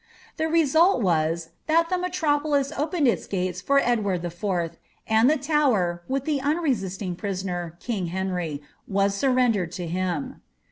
'^' 0.33 0.37
The 0.37 0.47
result 0.47 1.03
was, 1.03 1.49
thai 1.67 1.83
the 1.87 1.95
metropolis 1.99 2.73
opened 2.75 3.07
its 3.07 3.27
gates 3.27 3.61
for 3.61 3.77
Edward 3.77 4.25
IV., 4.25 4.43
and 5.05 5.29
the 5.29 5.37
Tower, 5.37 6.01
with 6.07 6.25
the 6.25 6.41
unresisting 6.41 7.15
prisoner, 7.15 7.77
king 7.79 8.07
Henry, 8.07 8.63
was 8.87 9.13
surrendered 9.13 9.71
to 9.73 9.85
him. 9.85 10.41